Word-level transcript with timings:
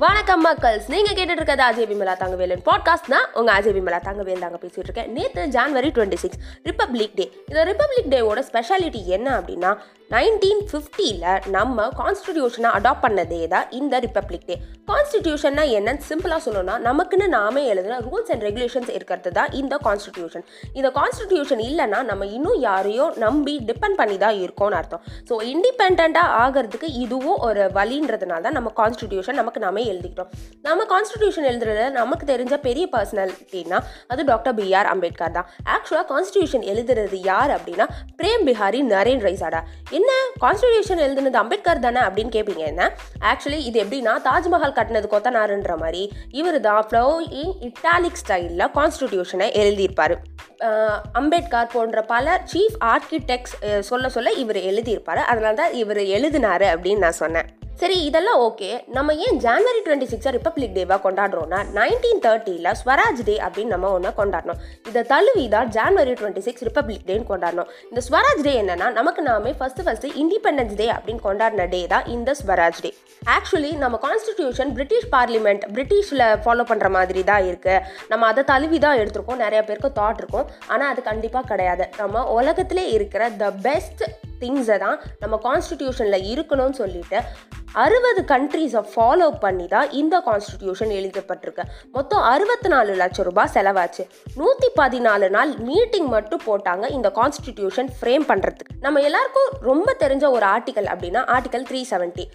வணக்கம் 0.00 0.44
மக்கள்ஸ் 0.46 0.86
நீங்கள் 0.88 1.16
கேட்டுட்டு 1.16 1.40
இருக்கிறது 1.40 1.62
அஜய் 1.62 1.86
விமலா 1.86 2.12
தங்கவேலன் 2.16 2.62
பாட்காஸ்ட் 2.64 3.08
தான் 3.08 3.26
உங்கள் 3.34 3.54
அஜய் 3.56 3.74
விமலா 3.74 3.98
தங்கவேல் 3.98 4.38
தாங்க 4.38 4.58
பேசிகிட்டு 4.58 4.88
இருக்கேன் 4.88 5.12
நேற்று 5.12 5.42
January 5.46 5.88
twenty 5.88 6.14
six 6.14 6.38
republic 6.64 7.16
day 7.16 7.32
இந்த 7.46 7.64
ரிப்பப்ளிக் 7.64 8.08
டேவோட 8.08 8.42
ஸ்பெஷாலிட்டி 8.48 9.06
என்ன 9.06 9.40
அப்படின்னா 9.40 9.72
நைன்டீன் 10.10 10.62
ஃபிஃப்டியில் 10.70 11.26
நம்ம 11.46 11.88
கான்ஸ்டிடியூஷனை 11.98 12.70
அடாப்ட் 12.70 13.04
பண்ணதே 13.04 13.48
தான் 13.48 13.66
இந்த 13.70 14.00
ரிப்பப்ளிக் 14.00 14.46
டே 14.46 14.56
கான்ஸ்டிடியூஷன்னா 14.88 15.64
என்னன்னு 15.70 16.02
சிம்பிளாக 16.08 16.40
சொல்லணும்னா 16.46 16.78
நமக்குன்னு 16.78 17.26
நாமே 17.28 17.74
எழுதுன 17.74 17.98
ரூல்ஸ் 18.00 18.32
அண்ட் 18.32 18.42
ரெகுலேஷன்ஸ் 18.42 18.90
இருக்கிறது 18.90 19.32
தான் 19.32 19.52
இந்த 19.52 19.78
கான்ஸ்டிடியூஷன் 19.84 20.44
இந்த 20.72 20.90
கான்ஸ்டிடியூஷன் 20.90 21.58
இல்லைன்னா 21.58 22.02
நம்ம 22.02 22.26
இன்னும் 22.26 22.60
யாரையோ 22.60 23.12
நம்பி 23.16 23.60
டிபெண்ட் 23.66 23.94
பண்ணி 23.94 24.18
தான் 24.18 24.40
இருக்கோம்னு 24.40 24.74
அர்த்தம். 24.74 25.02
ஸோ 25.28 25.36
இண்டிபெண்ட்டாக 25.44 26.34
ஆகிறதுக்கு 26.42 26.84
இதுவும் 26.94 27.38
ஒரு 27.38 27.70
வழின்றதுனால 27.74 28.40
தான் 28.40 28.52
நம்ம 28.52 28.72
கான்ஸ்டிடியூஷன் 28.76 29.32
நமக்கு 29.32 29.60
நாமே 29.60 29.88
எழுதிக்கிட்டோம். 29.92 30.30
நம்ம 30.66 30.86
கான்ஸ்டியூஷன் 30.94 31.48
எழுதுறதுல 31.50 31.88
நமக்கு 32.00 32.26
தெரிஞ்ச 32.32 32.54
பெரிய 32.68 32.86
பர்சனாலிட்டினா 32.94 33.80
அது 34.12 34.24
டாக்டர் 34.32 34.56
பி 34.60 34.66
ஆர் 34.80 34.90
அம்பேத்கர் 34.94 35.36
தான். 35.38 35.48
ஆக்சுவலாக 35.74 36.06
கான்ஸ்டியூஷன் 36.12 36.64
எழுதுறது 36.72 37.18
யார் 37.30 37.52
அப்படின்னா 37.56 37.86
பிரேம் 38.20 38.44
பிஹாரி 38.48 38.82
நரேன் 38.94 39.24
ரைசாடா. 39.28 39.62
என்ன? 39.98 40.10
கான்ஸ்டியூஷன் 40.44 41.02
எழுதுனது 41.06 41.38
அம்பேத்கர் 41.42 41.84
தானே 41.86 42.02
அப்படின்னு 42.06 42.34
கேட்பீங்க 42.36 42.64
என்ன? 42.72 42.82
ஆக்சுவலி 43.30 43.60
இது 43.70 43.78
எப்படின்னா 43.84 44.14
தாஜ்மஹால் 44.28 44.76
கட்டினது 44.78 45.08
கொத்தனாருன்ற 45.14 45.74
மாதிரி. 45.84 46.02
இவர் 46.40 46.60
தான் 46.68 46.84
ஃப்ளோ 46.88 47.04
இன் 47.42 47.54
இட்டாலிக் 47.68 48.20
ஸ்டைலில் 48.22 48.66
கான்ஸ்டியூஷனை 48.78 49.48
எழுதியிருப்பார் 49.62 50.16
அம்பேத்கர் 51.18 51.70
போன்ற 51.74 52.00
பல 52.10 52.32
சீஃப் 52.52 52.76
ஆர்கிடெக்ட்ஸ் 52.94 53.54
சொல்ல 53.90 54.08
சொல்ல 54.16 54.30
இவர் 54.42 54.58
எழுதியிருப்பார். 54.70 55.22
அதனால 55.30 55.54
தான் 55.60 55.74
இவர் 55.82 56.02
எழுதினாரு 56.16 56.66
அப்படின்னு 56.72 57.04
நான் 57.06 57.20
சொன்னேன். 57.22 57.48
சரி 57.80 57.96
இதெல்லாம் 58.06 58.40
ஓகே. 58.46 58.68
நம்ம 58.96 59.14
ஏன் 59.24 59.36
ஜான்வரி 59.44 59.80
டுவெண்ட்டி 59.84 60.08
சிக்ஸை 60.10 60.30
ரிப்பப்ளிக் 60.36 60.74
டேவாக 60.78 60.98
கொண்டாடுறோம்னா 61.04 61.58
நைன்டீன் 61.78 62.20
தேர்ட்டியில் 62.26 62.68
ஸ்வராஜ் 62.80 63.22
டே 63.28 63.36
அப்படின்னு 63.46 63.72
நம்ம 63.74 63.90
ஒன்று 63.96 64.10
கொண்டாடணும். 64.18 64.58
இதை 64.90 65.02
தழுவி 65.12 65.44
தான் 65.54 65.70
ஜான்வரி 65.76 66.14
டுவெண்ட்டி 66.20 66.42
சிக்ஸ் 66.46 66.64
ரிப்பப்ளிக் 66.68 67.06
டேன்னு 67.08 67.26
கொண்டாடணும். 67.32 67.70
இந்த 67.90 68.02
ஸ்வராஜ் 68.08 68.42
டே 68.48 68.52
என்னன்னா 68.62 68.88
நமக்கு 68.98 69.24
நாமே 69.30 69.52
ஃபஸ்ட்டு 69.60 69.86
ஃபஸ்ட்டு 69.88 70.12
இண்டிபெண்டன்ஸ் 70.22 70.76
டே 70.82 70.88
அப்படின்னு 70.96 71.24
கொண்டாடின 71.28 71.68
டே 71.74 71.82
தான் 71.94 72.08
இந்த 72.16 72.36
ஸ்வராஜ் 72.42 72.82
டே 72.86 72.92
ஆக்சுவலி 73.36 73.72
நம்ம 73.84 73.98
கான்ஸ்டிடியூஷன் 74.06 74.72
பிரிட்டிஷ் 74.78 75.10
பார்லிமெண்ட் 75.16 75.66
பிரிட்டிஷில் 75.76 76.26
ஃபாலோ 76.44 76.66
பண்ணுற 76.72 76.90
மாதிரி 76.98 77.22
தான் 77.32 77.44
இருக்குது 77.50 77.84
நம்ம 78.12 78.26
அதை 78.32 78.44
தழுவி 78.54 78.80
தான் 78.86 78.98
எடுத்திருக்கோம். 79.02 79.42
நிறைய 79.46 79.62
பேருக்கு 79.68 79.98
தாட் 80.00 80.20
இருக்கும். 80.22 80.48
ஆனால் 80.72 80.90
அது 80.92 81.02
கண்டிப்பாக 81.12 81.48
கிடையாது. 81.52 81.86
நம்ம 82.02 82.24
உலகத்திலே 82.40 82.86
இருக்கிற 82.96 83.30
த 83.44 83.48
பெஸ்ட் 83.68 84.04
திங்ஸை 84.42 84.78
தான் 84.84 84.98
நம்ம 85.22 85.38
கான்ஸ்டிடியூஷனில் 85.46 86.26
இருக்கணும்னு 86.32 86.78
சொல்லிட்டு 86.82 87.20
அறுபது 87.82 88.20
கண்ட்ரீஸை 88.32 88.80
ஃபாலோ 88.92 89.26
பண்ணி 89.42 89.66
தான் 89.74 89.90
இந்த 90.00 90.16
கான்ஸ்டிடியூஷன் 90.28 90.92
எழுதப்பட்டிருக்கு. 90.98 91.64
மொத்தம் 91.96 92.22
அறுபத்தி 92.30 92.68
நாலு 92.74 92.92
லட்சம் 93.02 93.26
ரூபாய் 93.28 93.52
செலவாச்சு. 93.56 94.04
நூற்றி 94.40 94.68
பதினாலு 94.80 95.28
நாள் 95.36 95.52
மீட்டிங் 95.68 96.08
மட்டும் 96.16 96.44
போட்டாங்க 96.48 96.86
இந்த 96.96 97.10
கான்ஸ்டிடியூஷன் 97.20 97.90
ஃப்ரேம் 97.98 98.26
பண்ணுறதுக்கு 98.30 98.78
நம்ம 98.86 99.00
எல்லாருக்கும் 99.08 99.50
ரொம்ப 99.70 99.94
தெரிஞ்ச 100.04 100.24
ஒரு 100.36 100.46
ஆர்டிக்கல் 100.54 100.90
அப்படின்னா 100.94 101.22
ஆர்டிக்கல் 101.36 101.66
த்ரீ 101.70 101.82
செவன்ட்டி 101.92 102.26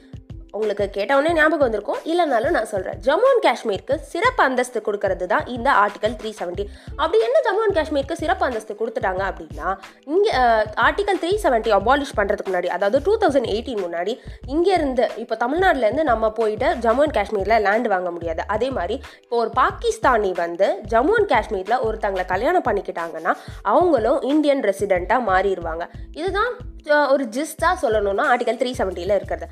உங்களுக்கு 0.57 0.85
கேட்டவுடனே 0.97 1.31
ஞாபகம் 1.39 1.65
வந்திருக்கும். 1.65 1.99
இல்லைனாலும் 2.11 2.55
நான் 2.57 2.69
சொல்கிறேன் 2.73 2.99
ஜம்மு 3.07 3.27
அண்ட் 3.31 3.43
காஷ்மீருக்கு 3.47 3.95
சிறப்பு 4.11 4.41
அந்தஸ்து 4.47 4.79
கொடுக்கறது 4.87 5.25
தான் 5.33 5.45
இந்த 5.55 5.69
ஆர்டிகல் 5.83 6.15
த்ரீ 6.19 6.31
செவன்ட்டி 6.39 6.65
அப்படி 7.01 7.19
என்ன 7.27 7.37
ஜம்மு 7.47 7.63
அண்ட் 7.65 7.77
காஷ்மீருக்கு 7.79 8.17
சிறப்பு 8.23 8.45
அந்தஸ்து 8.47 8.79
கொடுத்துட்டாங்க 8.81 9.23
அப்படின்னா 9.29 9.69
இங்கே 10.15 10.33
ஆர்டிகல் 10.87 11.19
த்ரீ 11.23 11.31
செவன்ட்டி 11.45 11.73
அபாலிஷ் 11.79 12.13
பண்ணுறதுக்கு 12.19 12.51
முன்னாடி 12.51 12.71
அதாவது 12.77 12.99
டூ 13.07 13.15
தௌசண்ட் 13.23 13.49
எயிட்டீன் 13.53 13.83
முன்னாடி 13.85 14.15
இங்கேருந்து 14.55 15.07
இப்போ 15.23 15.37
தமிழ்நாட்டிலேருந்து 15.45 16.05
நம்ம 16.11 16.29
போயிட்டு 16.39 16.69
ஜம்மு 16.85 17.03
அண்ட் 17.05 17.17
காஷ்மீரில் 17.19 17.63
லேண்ட் 17.67 17.89
வாங்க 17.95 18.11
முடியாது. 18.17 18.43
அதே 18.55 18.69
மாதிரி 18.77 18.97
இப்போ 19.23 19.37
ஒரு 19.43 19.51
பாகிஸ்தானி 19.61 20.31
வந்து 20.43 20.69
ஜம்மு 20.93 21.15
அண்ட் 21.17 21.31
காஷ்மீரில் 21.33 21.81
ஒருத்தங்களை 21.87 22.25
கல்யாணம் 22.33 22.67
பண்ணிக்கிட்டாங்கன்னா 22.69 23.33
அவங்களும் 23.73 24.21
இந்தியன் 24.33 24.63
ரெசிடெண்ட்டாக 24.69 25.27
மாறிடுவாங்க. 25.31 25.85
இதுதான் 26.21 26.53
ஒரு 27.13 27.23
ஜிஸ்டாக 27.35 27.75
சொல்லணும்னா 27.83 28.23
ஆர்டிகல் 28.31 28.57
த்ரீ 28.61 28.71
செவன்ட்டியில் 28.79 29.13
இருக்கிறது. 29.17 29.45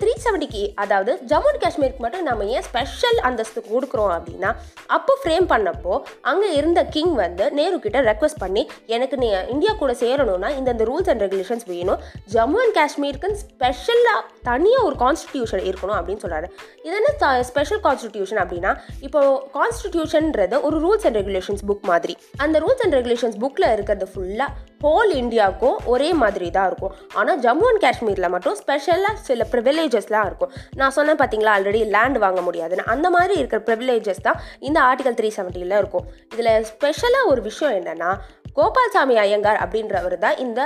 த்ரீ 0.00 0.12
செவன்ட்டிக்கு 0.24 0.62
அதாவது 0.74 1.12
ஜம்மு 1.30 1.48
அண்ட் 1.50 1.62
காஷ்மீருக்கு 1.64 2.04
மட்டும் 2.04 2.26
நம்ம 2.28 2.48
ஏன் 2.56 2.66
ஸ்பெஷல் 2.68 3.18
அந்தஸ்து 3.28 3.60
கொடுக்குறோம் 3.70 4.12
அப்படின்னா 4.16 4.50
அப்போ 4.96 5.12
ஃப்ரேம் 5.22 5.46
பண்ணப்போ 5.52 5.94
அங்கே 6.30 6.48
இருந்த 6.52 6.82
கிங் 6.94 7.14
வந்து 7.14 7.46
நேரு 7.58 7.78
கிட்ட 7.80 8.00
ரெக்வஸ்ட் 8.10 8.42
பண்ணி 8.44 8.62
எனக்கு 8.96 9.16
நீ 9.16 9.28
இந்தியா 9.54 9.72
கூட 9.72 9.92
சேரணும்னா 10.04 10.50
இந்த 10.56 10.84
ரூல்ஸ் 10.90 11.10
அண்ட் 11.10 11.22
ரெகுலேஷன்ஸ் 11.22 11.66
வேணும். 11.72 12.00
ஜம்மு 12.32 12.60
அண்ட் 12.64 12.76
காஷ்மீருக்குன்னு 12.78 13.40
ஸ்பெஷலாக 13.44 14.20
தனியாக 14.48 14.86
ஒரு 14.88 14.96
கான்ஸ்டிடியூஷன் 15.04 15.62
இருக்கணும் 15.70 15.98
அப்படின்னு 15.98 16.22
சொல்கிறாரு 16.24 16.48
இது 16.86 16.94
என்ன 17.00 17.42
ஸ்பெஷல் 17.50 17.82
கான்ஸ்டிடியூஷன் 17.86 18.40
அப்படின்னா 18.42 18.72
இப்போ 19.06 19.20
கான்ஸ்டிடியூஷன்ன்றது 19.58 20.58
ஒரு 20.68 20.76
ரூல்ஸ் 20.84 21.06
அண்ட் 21.08 21.18
ரெகுலேஷன்ஸ் 21.20 21.62
புக் 21.70 21.86
மாதிரி. 21.92 22.16
அந்த 22.44 22.56
ரூல்ஸ் 22.64 22.82
அண்ட் 22.86 22.96
ரெகுலேஷன்ஸ் 22.98 23.38
புக்கில் 23.44 23.68
இருக்கிறது 23.74 24.08
ஃபுல்லாக 24.12 24.50
ஹோல் 24.84 25.10
இந்தியாவுக்கும் 25.22 25.78
ஒரே 25.92 26.10
மாதிரி 26.22 26.46
தான் 26.56 26.68
இருக்கும். 26.70 26.92
ஆனால் 27.18 27.40
ஜம்மு 27.44 27.66
அண்ட் 27.70 27.82
காஷ்மீரில் 27.84 28.32
மட்டும் 28.34 28.56
ஸ்பெஷலாக 28.62 29.14
சில 29.28 29.46
ப்ரிவிலேஜஸ்லாம் 29.52 30.26
இருக்கும். 30.30 30.52
நான் 30.80 30.94
சொன்னேன் 30.98 31.20
பார்த்தீங்களா 31.22 31.54
ஆல்ரெடி 31.56 31.80
லேண்ட் 31.96 32.18
வாங்க 32.26 32.42
முடியாதுன்னு. 32.48 32.86
அந்த 32.94 33.06
மாதிரி 33.16 33.34
இருக்கிற 33.40 33.60
ப்ரிவிலேஜஸ் 33.68 34.26
தான் 34.28 34.38
இந்த 34.68 34.78
ஆர்டிகல் 34.90 35.18
த்ரீ 35.20 35.30
செவன்ட்டியில் 35.38 35.78
இருக்கும். 35.82 36.06
இதில் 36.34 36.52
ஸ்பெஷலாக 36.72 37.30
ஒரு 37.32 37.42
விஷயம் 37.50 37.76
என்னென்னா 37.80 38.12
கோபால்சாமி 38.58 39.16
ஐயங்கார் 39.24 39.60
அப்படின்றவர் 39.64 40.16
தான் 40.24 40.38
இந்த 40.44 40.60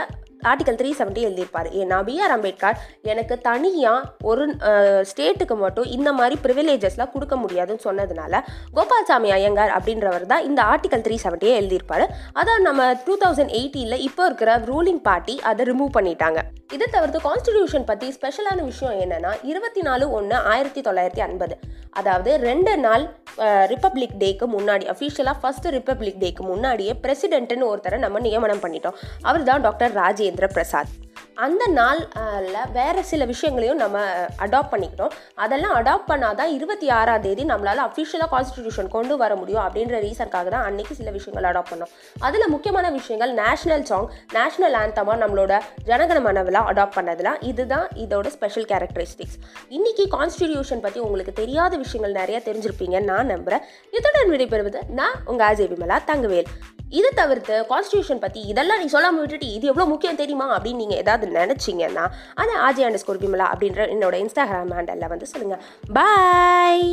ஆர்டிகல் 0.50 0.78
த்ரீ 0.80 0.90
செவன்ட்டி 1.00 1.24
எழுதியிருப்பார். 1.28 1.68
ஏன்னா 1.80 1.98
பிஆர் 2.08 2.34
அம்பேத்கர். 2.36 2.78
எனக்கு 3.12 3.34
தனியாக 3.48 4.10
ஒரு 4.30 4.44
ஸ்டேட்டுக்கு 5.10 5.56
மட்டும் 5.64 5.90
இந்த 5.96 6.12
மாதிரி 6.18 6.38
ப்ரிவிலேஜஸ்லாம் 6.46 7.12
கொடுக்க 7.14 7.36
முடியாதுன்னு 7.42 7.86
சொன்னதுனால 7.88 8.42
கோபால்சாமி 8.78 9.30
ஐயங்கார் 9.38 9.74
அப்படின்றவர் 9.78 10.26
தான் 10.32 10.46
இந்த 10.50 10.60
ஆர்டிகல் 10.72 11.04
த்ரீ 11.06 11.18
செவன்ட்டியை 11.24 11.54
எழுதியிருப்பார். 11.60 12.06
அதான் 12.40 12.66
நம்ம 12.68 12.90
டூ 13.06 13.16
தௌசண்ட் 13.24 13.54
எயிட்டீனில் 13.60 14.04
இப்போ 14.08 14.24
இருக்கிற 14.30 14.52
ரூலிங் 14.70 15.02
பார்ட்டி 15.08 15.36
அதை 15.50 15.64
ரிமூவ் 15.70 15.96
பண்ணிட்டாங்க. 15.98 16.40
இதை 16.74 16.86
தவிர்த்து 16.94 17.18
கான்ஸ்டிடியூஷன் 17.28 17.88
பற்றி 17.88 18.06
ஸ்பெஷலான 18.18 18.62
விஷயம் 18.70 18.98
என்னென்னா 19.02 19.32
இருபத்தி 19.50 19.82
நாலு 19.88 20.04
ஒன்று 20.18 20.36
ஆயிரத்தி 20.52 20.80
தொள்ளாயிரத்தி 20.86 21.22
ஐம்பது 21.26 21.56
அதாவது 21.98 22.30
ரெண்டு 22.48 22.72
நாள் 22.84 23.02
ரிப்பப்ளிக் 23.72 24.16
டேக்கு 24.22 24.46
முன்னாடி 24.54 24.84
அஃபிஷியலாக 24.92 25.36
ஃபர்ஸ்ட் 25.42 25.66
ரிப்பப்ளிக் 25.76 26.18
டேக்கு 26.22 26.42
முன்னாடியே 26.50 26.92
பிரசிடென்ட்னு 27.04 27.68
ஒருத்தரை 27.70 27.98
நம்ம 28.04 28.20
நியமனம் 28.26 28.62
பண்ணிட்டோம். 28.64 28.96
அவர் 29.28 29.46
தான் 29.50 29.64
டாக்டர் 29.66 29.94
ராஜேந்திர 30.34 30.46
பிரசாத் 30.58 30.92
அந்த 31.44 31.64
நாளில் 31.78 32.58
வேறு 32.76 33.00
சில 33.10 33.22
விஷயங்களையும் 33.30 33.80
நம்ம 33.82 33.98
அடாப்ட் 34.44 34.70
பண்ணிக்கிட்டோம். 34.72 35.14
அதெல்லாம் 35.44 35.74
அடாப்ட் 35.78 36.08
பண்ணாதான் 36.10 36.50
இருபத்தி 36.56 36.88
ஆறாம் 36.98 37.22
தேதி 37.24 37.44
நம்மளால் 37.50 37.82
அஃபிஷியலாக 37.86 38.28
கான்ஸ்டிடியூஷன் 38.34 38.90
கொண்டு 38.94 39.14
வர 39.22 39.32
முடியும் 39.40 39.62
அப்படின்ற 39.64 39.98
ரீசனுக்காக 40.04 40.48
தான் 40.54 40.66
அன்றைக்கி 40.68 40.94
சில 41.00 41.10
விஷயங்கள் 41.16 41.48
அடாப்ட் 41.50 41.72
பண்ணோம். 41.72 41.92
அதில் 42.26 42.52
முக்கியமான 42.54 42.90
விஷயங்கள் 42.98 43.32
நேஷ்னல் 43.40 43.84
சாங் 43.90 44.06
நேஷ்னல் 44.36 44.76
ஆந்தமாக 44.82 45.16
நம்மளோட 45.22 45.58
ஜனகன 45.88 46.22
மனவெல்லாம் 46.28 46.68
அடாப்ட் 46.72 46.96
பண்ணதெல்லாம் 46.98 47.40
இதுதான் 47.50 47.88
இதோட 48.04 48.30
ஸ்பெஷல் 48.36 48.68
கேரக்டரிஸ்டிக்ஸ் 48.72 49.36
இன்றைக்கி 49.78 50.06
கான்ஸ்டியூஷன் 50.16 50.84
பற்றி 50.86 51.02
உங்களுக்கு 51.08 51.34
தெரியாத 51.42 51.74
விஷயங்கள் 51.84 52.18
நிறையா 52.20 52.42
தெரிஞ்சிருப்பீங்கன்னு 52.50 53.12
நான் 53.14 53.32
நம்புகிறேன் 53.34 53.66
இதுடன் 53.98 54.32
விடைபெறுவது 54.34 54.82
நான் 55.00 55.18
உங்கள் 55.32 55.46
ஆஜய் 55.50 55.72
விமலா 55.74 55.98
தங்கவேல். 56.12 56.50
இதை 56.92 57.10
தவிர்த்து 57.14 57.56
கான்ஸ்டியூஷன் 57.70 58.20
பற்றி 58.20 58.40
இதெல்லாம் 58.44 58.80
நீ 58.80 58.86
சொல்லாமல் 58.86 59.22
விட்டுட்டு 59.22 59.48
இது 59.52 59.66
எவ்வளோ 59.66 59.86
முக்கியம் 59.86 60.16
தெரியுமா 60.16 60.48
அப்படின்னு 60.56 60.82
நீங்கள் 60.82 60.98
ஏதாவது 60.98 61.26
நினச்சிங்கன்னா 61.32 62.06
அதை 62.34 62.54
ஆஜி 62.60 62.84
அண்டர் 62.84 63.04
ஸ்கோர் 63.04 63.22
விமலா 63.24 63.48
அப்படின்ற 63.52 63.88
என்னோட 63.90 64.16
இன்ஸ்டாகிராம் 64.16 64.74
ஹேண்டலில் 64.74 65.08
வந்து 65.08 65.26
சொல்லுங்கள் 65.26 65.62
பாய் 65.92 66.86